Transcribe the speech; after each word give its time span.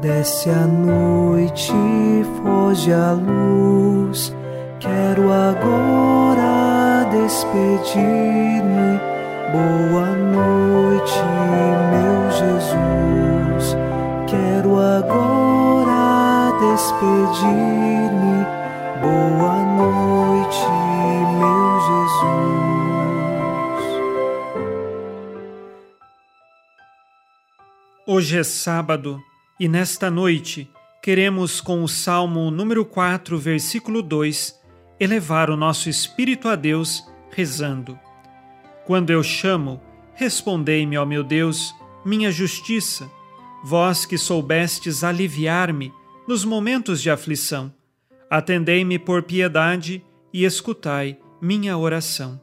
Desce 0.00 0.48
a 0.48 0.64
noite, 0.64 1.72
foge 2.40 2.92
a 2.92 3.10
luz. 3.14 4.32
Quero 4.78 5.32
agora 5.32 7.04
despedir-me. 7.10 9.00
Boa 9.50 10.06
noite, 10.14 11.20
meu 11.90 12.30
Jesus. 12.30 13.76
Quero 14.28 14.78
agora 14.78 16.52
despedir-me. 16.60 18.46
Boa 19.02 19.56
noite, 19.78 20.64
meu 21.40 21.80
Jesus. 21.88 22.38
Hoje 28.06 28.38
é 28.38 28.44
sábado 28.44 29.20
e 29.58 29.68
nesta 29.68 30.10
noite 30.10 30.70
queremos, 31.02 31.60
com 31.60 31.82
o 31.82 31.88
Salmo 31.88 32.50
número 32.50 32.84
4, 32.84 33.36
versículo 33.38 34.02
2, 34.02 34.58
elevar 35.00 35.50
o 35.50 35.56
nosso 35.56 35.88
espírito 35.88 36.48
a 36.48 36.54
Deus, 36.54 37.04
rezando: 37.30 37.98
Quando 38.86 39.10
eu 39.10 39.22
chamo, 39.22 39.80
respondei-me, 40.14 40.96
ó 40.96 41.04
meu 41.04 41.24
Deus, 41.24 41.74
minha 42.04 42.30
justiça, 42.30 43.10
vós 43.64 44.06
que 44.06 44.16
soubestes 44.16 45.02
aliviar-me 45.02 45.92
nos 46.26 46.44
momentos 46.44 47.02
de 47.02 47.10
aflição. 47.10 47.72
Atendei-me 48.30 48.98
por 48.98 49.22
piedade 49.22 50.04
e 50.32 50.44
escutai 50.44 51.18
minha 51.40 51.76
oração. 51.76 52.40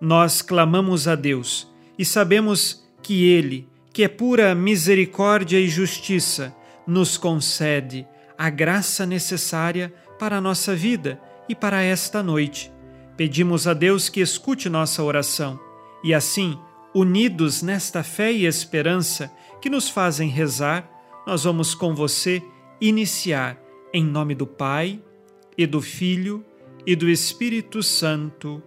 Nós 0.00 0.42
clamamos 0.42 1.06
a 1.06 1.14
Deus 1.14 1.70
e 1.98 2.04
sabemos 2.04 2.88
que 3.02 3.24
Ele, 3.24 3.68
que 3.92 4.02
é 4.02 4.08
pura 4.08 4.54
misericórdia 4.54 5.58
e 5.58 5.68
justiça, 5.68 6.54
nos 6.86 7.16
concede 7.16 8.06
a 8.36 8.48
graça 8.50 9.04
necessária 9.04 9.92
para 10.18 10.36
a 10.36 10.40
nossa 10.40 10.74
vida 10.74 11.20
e 11.48 11.54
para 11.54 11.82
esta 11.82 12.22
noite. 12.22 12.72
Pedimos 13.16 13.66
a 13.66 13.74
Deus 13.74 14.08
que 14.08 14.20
escute 14.20 14.68
nossa 14.68 15.02
oração 15.02 15.58
e 16.02 16.14
assim, 16.14 16.58
unidos 16.94 17.62
nesta 17.62 18.02
fé 18.02 18.32
e 18.32 18.46
esperança 18.46 19.30
que 19.60 19.68
nos 19.68 19.88
fazem 19.88 20.28
rezar, 20.28 20.88
nós 21.26 21.44
vamos 21.44 21.74
com 21.74 21.94
você 21.94 22.42
iniciar 22.80 23.60
em 23.92 24.04
nome 24.04 24.34
do 24.34 24.46
Pai 24.46 25.02
e 25.56 25.66
do 25.66 25.80
Filho 25.80 26.44
e 26.86 26.94
do 26.94 27.08
Espírito 27.08 27.82
Santo. 27.82 28.62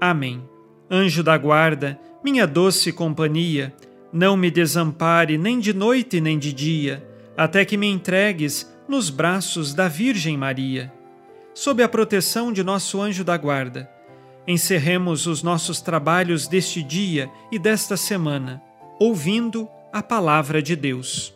Amém. 0.00 0.46
Anjo 0.90 1.22
da 1.22 1.36
guarda, 1.38 1.98
minha 2.22 2.46
doce 2.46 2.92
companhia, 2.92 3.74
não 4.14 4.36
me 4.36 4.48
desampare 4.48 5.36
nem 5.36 5.58
de 5.58 5.74
noite 5.74 6.20
nem 6.20 6.38
de 6.38 6.52
dia, 6.52 7.04
até 7.36 7.64
que 7.64 7.76
me 7.76 7.88
entregues 7.88 8.72
nos 8.88 9.10
braços 9.10 9.74
da 9.74 9.88
Virgem 9.88 10.38
Maria. 10.38 10.92
Sob 11.52 11.82
a 11.82 11.88
proteção 11.88 12.52
de 12.52 12.62
nosso 12.62 13.02
anjo 13.02 13.24
da 13.24 13.36
guarda, 13.36 13.90
encerremos 14.46 15.26
os 15.26 15.42
nossos 15.42 15.80
trabalhos 15.80 16.46
deste 16.46 16.80
dia 16.80 17.28
e 17.50 17.58
desta 17.58 17.96
semana, 17.96 18.62
ouvindo 19.00 19.68
a 19.92 20.00
palavra 20.00 20.62
de 20.62 20.76
Deus. 20.76 21.34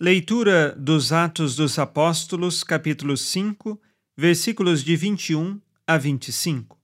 Leitura 0.00 0.74
dos 0.76 1.12
Atos 1.12 1.54
dos 1.54 1.78
Apóstolos, 1.78 2.64
capítulo 2.64 3.16
5, 3.16 3.80
versículos 4.16 4.82
de 4.82 4.96
21 4.96 5.60
a 5.86 5.96
25 5.96 6.75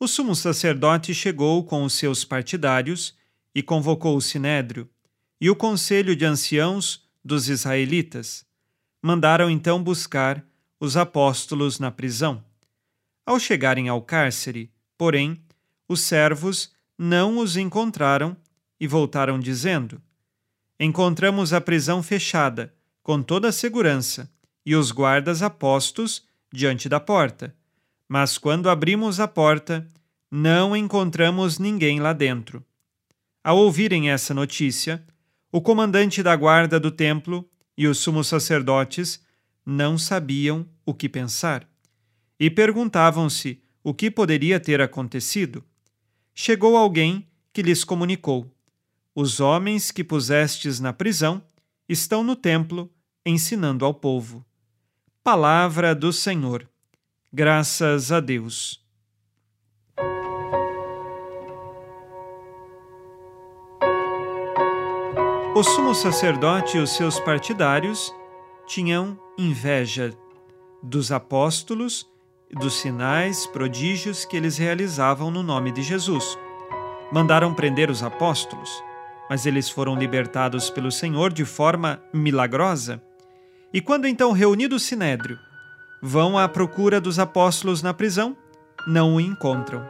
o 0.00 0.08
sumo 0.08 0.34
sacerdote 0.34 1.12
chegou 1.12 1.62
com 1.62 1.84
os 1.84 1.92
seus 1.92 2.24
partidários 2.24 3.14
e 3.54 3.62
convocou 3.62 4.16
o 4.16 4.20
sinédrio 4.20 4.88
e 5.38 5.50
o 5.50 5.54
conselho 5.54 6.16
de 6.16 6.24
anciãos 6.24 7.06
dos 7.22 7.50
israelitas. 7.50 8.46
Mandaram 9.02 9.50
então 9.50 9.82
buscar 9.82 10.42
os 10.80 10.96
apóstolos 10.96 11.78
na 11.78 11.90
prisão. 11.90 12.42
Ao 13.26 13.38
chegarem 13.38 13.90
ao 13.90 14.00
cárcere, 14.00 14.72
porém, 14.96 15.38
os 15.86 16.00
servos 16.00 16.72
não 16.96 17.36
os 17.36 17.58
encontraram 17.58 18.34
e 18.80 18.86
voltaram 18.86 19.38
dizendo: 19.38 20.00
Encontramos 20.78 21.52
a 21.52 21.60
prisão 21.60 22.02
fechada, 22.02 22.74
com 23.02 23.22
toda 23.22 23.48
a 23.48 23.52
segurança, 23.52 24.32
e 24.64 24.74
os 24.74 24.90
guardas 24.90 25.42
apostos 25.42 26.24
diante 26.50 26.88
da 26.88 26.98
porta 26.98 27.54
mas 28.10 28.36
quando 28.36 28.68
abrimos 28.68 29.20
a 29.20 29.28
porta, 29.28 29.86
não 30.28 30.76
encontramos 30.76 31.60
ninguém 31.60 32.00
lá 32.00 32.12
dentro. 32.12 32.60
Ao 33.44 33.56
ouvirem 33.56 34.10
essa 34.10 34.34
notícia, 34.34 35.00
o 35.52 35.60
comandante 35.60 36.20
da 36.20 36.34
guarda 36.34 36.80
do 36.80 36.90
templo 36.90 37.48
e 37.78 37.86
os 37.86 37.98
sumos 37.98 38.26
sacerdotes 38.26 39.24
não 39.64 39.96
sabiam 39.96 40.68
o 40.84 40.92
que 40.92 41.08
pensar 41.08 41.68
e 42.38 42.50
perguntavam-se 42.50 43.62
o 43.80 43.94
que 43.94 44.10
poderia 44.10 44.58
ter 44.58 44.80
acontecido. 44.80 45.64
Chegou 46.34 46.76
alguém 46.76 47.28
que 47.52 47.62
lhes 47.62 47.84
comunicou: 47.84 48.52
Os 49.14 49.38
homens 49.38 49.92
que 49.92 50.02
pusestes 50.02 50.80
na 50.80 50.92
prisão 50.92 51.40
estão 51.88 52.24
no 52.24 52.34
templo 52.34 52.90
ensinando 53.24 53.84
ao 53.84 53.94
povo. 53.94 54.44
Palavra 55.22 55.94
do 55.94 56.12
Senhor. 56.12 56.69
Graças 57.32 58.10
a 58.10 58.18
Deus. 58.18 58.84
O 65.54 65.62
sumo 65.62 65.94
sacerdote 65.94 66.76
e 66.76 66.80
os 66.80 66.90
seus 66.96 67.20
partidários 67.20 68.12
tinham 68.66 69.16
inveja 69.38 70.12
dos 70.82 71.12
apóstolos, 71.12 72.04
dos 72.50 72.80
sinais, 72.80 73.46
prodígios 73.46 74.24
que 74.24 74.36
eles 74.36 74.58
realizavam 74.58 75.30
no 75.30 75.44
nome 75.44 75.70
de 75.70 75.82
Jesus. 75.82 76.36
Mandaram 77.12 77.54
prender 77.54 77.90
os 77.90 78.02
apóstolos, 78.02 78.82
mas 79.28 79.46
eles 79.46 79.70
foram 79.70 79.94
libertados 79.94 80.68
pelo 80.68 80.90
Senhor 80.90 81.32
de 81.32 81.44
forma 81.44 82.02
milagrosa. 82.12 83.00
E 83.72 83.80
quando 83.80 84.08
então 84.08 84.32
reunido 84.32 84.74
o 84.74 84.80
sinédrio, 84.80 85.38
Vão 86.02 86.38
à 86.38 86.48
procura 86.48 87.00
dos 87.00 87.18
apóstolos 87.18 87.82
na 87.82 87.92
prisão, 87.92 88.36
não 88.86 89.16
o 89.16 89.20
encontram. 89.20 89.86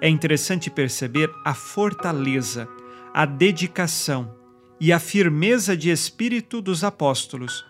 É 0.00 0.08
interessante 0.08 0.70
perceber 0.70 1.30
a 1.44 1.54
fortaleza, 1.54 2.68
a 3.12 3.26
dedicação 3.26 4.34
e 4.80 4.92
a 4.92 4.98
firmeza 4.98 5.76
de 5.76 5.90
espírito 5.90 6.60
dos 6.60 6.82
apóstolos, 6.82 7.64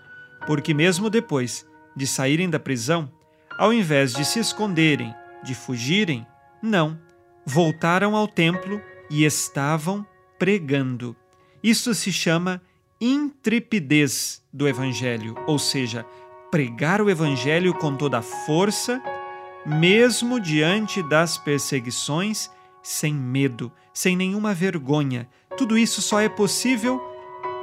porque, 0.47 0.73
mesmo 0.73 1.11
depois 1.11 1.67
de 1.97 2.07
saírem 2.07 2.49
da 2.49 2.59
prisão, 2.59 3.11
ao 3.59 3.73
invés 3.73 4.13
de 4.13 4.25
se 4.25 4.39
esconderem, 4.39 5.15
de 5.43 5.55
fugirem, 5.55 6.27
não, 6.63 6.99
voltaram 7.45 8.17
ao 8.17 8.27
templo 8.27 8.81
e 9.11 9.25
estavam 9.25 10.07
pregando. 10.39 11.15
Isso 11.63 11.95
se 11.95 12.13
chama 12.13 12.61
intrepidez 13.01 14.43
do 14.53 14.67
Evangelho, 14.67 15.35
ou 15.47 15.59
seja, 15.59 16.07
pregar 16.55 17.03
o 17.03 17.11
Evangelho 17.11 17.75
com 17.75 17.97
toda 17.97 18.19
a 18.19 18.23
força, 18.23 19.03
mesmo 19.67 20.39
diante 20.39 21.03
das 21.03 21.37
perseguições, 21.37 22.49
sem 22.81 23.13
medo, 23.13 23.73
sem 23.93 24.15
nenhuma 24.17 24.55
vergonha. 24.55 25.29
Tudo 25.57 25.77
isso 25.77 26.01
só 26.01 26.21
é 26.21 26.29
possível 26.29 27.03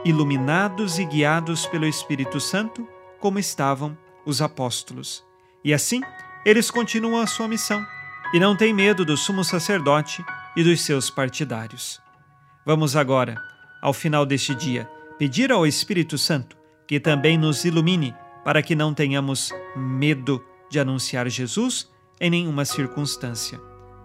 iluminados 0.03 0.99
e 0.99 1.05
guiados 1.05 1.65
pelo 1.65 1.85
Espírito 1.85 2.37
Santo, 2.41 2.85
como 3.17 3.39
estavam 3.39 3.97
os 4.25 4.41
apóstolos. 4.41 5.23
E 5.63 5.73
assim, 5.73 6.01
eles 6.45 6.69
continuam 6.69 7.21
a 7.21 7.27
sua 7.27 7.47
missão 7.47 7.81
e 8.33 8.41
não 8.41 8.57
têm 8.57 8.73
medo 8.73 9.05
do 9.05 9.15
sumo 9.15 9.45
sacerdote 9.45 10.21
e 10.53 10.65
dos 10.65 10.81
seus 10.81 11.09
partidários. 11.09 12.01
Vamos 12.65 12.97
agora, 12.97 13.41
ao 13.81 13.93
final 13.93 14.25
deste 14.25 14.53
dia, 14.53 14.83
pedir 15.17 15.49
ao 15.49 15.65
Espírito 15.65 16.17
Santo 16.17 16.57
que 16.85 16.99
também 16.99 17.37
nos 17.37 17.63
ilumine 17.63 18.13
para 18.43 18.61
que 18.61 18.75
não 18.75 18.93
tenhamos 18.93 19.51
medo 19.75 20.43
de 20.69 20.79
anunciar 20.79 21.29
Jesus 21.29 21.89
em 22.19 22.29
nenhuma 22.29 22.65
circunstância. 22.65 23.59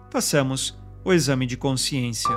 Façamos 0.09 0.77
o 1.03 1.13
exame 1.13 1.45
de 1.45 1.57
consciência. 1.57 2.35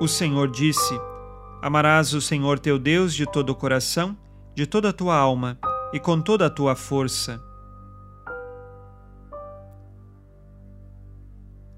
O 0.00 0.08
Senhor 0.08 0.50
disse: 0.50 0.94
Amarás 1.60 2.14
o 2.14 2.20
Senhor 2.20 2.58
teu 2.58 2.78
Deus 2.78 3.14
de 3.14 3.26
todo 3.26 3.50
o 3.50 3.54
coração, 3.54 4.16
de 4.54 4.66
toda 4.66 4.88
a 4.88 4.92
tua 4.92 5.16
alma 5.16 5.58
e 5.92 6.00
com 6.00 6.20
toda 6.20 6.46
a 6.46 6.50
tua 6.50 6.74
força. 6.74 7.42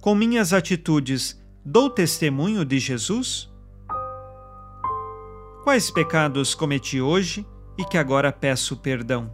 Com 0.01 0.15
minhas 0.15 0.53
atitudes, 0.53 1.41
dou 1.65 1.89
testemunho 1.89 2.65
de 2.65 2.79
Jesus? 2.79 3.52
Quais 5.65 5.93
pecados 5.93 6.57
cometi 6.57 7.01
hoje 7.01 7.47
e 7.79 7.85
que 7.85 7.97
agora 7.97 8.33
peço 8.33 8.77
perdão? 8.77 9.31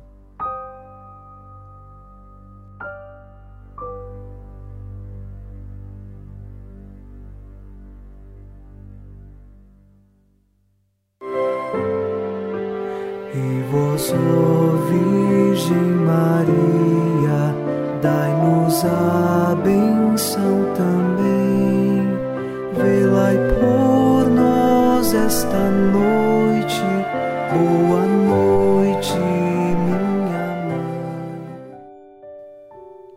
E 13.35 13.63
vós, 13.71 14.13
Virgem 14.91 15.77
Maria, 16.05 17.55
dai-nos 18.03 18.85
a 18.85 19.57
benção 19.65 20.75
também, 20.75 22.07
vê-la 22.75 23.31
por 23.59 24.29
nós 24.31 25.15
esta 25.15 25.71
noite 25.71 26.18
Boa 27.51 28.07
noite, 28.07 29.09
minha 29.15 29.73
mãe. 29.75 30.79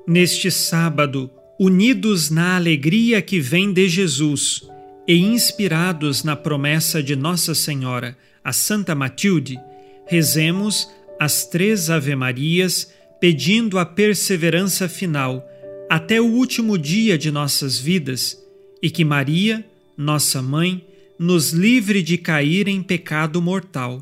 Neste 0.08 0.50
sábado, 0.50 1.30
unidos 1.60 2.30
na 2.30 2.56
alegria 2.56 3.22
que 3.22 3.42
vem 3.42 3.74
de 3.74 3.90
Jesus 3.90 4.66
e 5.06 5.18
inspirados 5.18 6.24
na 6.24 6.38
promessa 6.38 7.04
de 7.04 7.14
Nossa 7.14 7.54
Senhora, 7.54 8.18
a 8.42 8.54
Santa 8.54 8.96
Matilde, 8.96 9.60
rezemos 10.08 10.90
as 11.20 11.46
três 11.46 11.90
Ave-Marias 11.90 12.90
pedindo 13.20 13.78
a 13.78 13.86
perseverança 13.86 14.88
final 14.88 15.46
até 15.90 16.22
o 16.22 16.26
último 16.26 16.78
dia 16.78 17.18
de 17.18 17.30
nossas 17.30 17.78
vidas 17.78 18.42
e 18.82 18.90
que 18.90 19.04
Maria, 19.04 19.66
nossa 19.98 20.42
mãe, 20.42 20.88
nos 21.20 21.52
livre 21.52 22.02
de 22.02 22.18
cair 22.18 22.70
em 22.70 22.82
pecado 22.82 23.42
mortal. 23.42 24.02